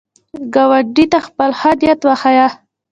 ګاونډي 0.53 1.05
ته 1.11 1.19
خپل 1.27 1.49
ښه 1.59 1.71
نیت 1.79 2.01
وښیه 2.03 2.47